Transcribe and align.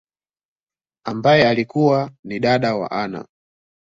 ambaye 1.05 1.47
alikua 1.49 2.11
ni 2.23 2.39
dada 2.39 2.75
wa 2.75 2.91
Anna. 2.91 3.25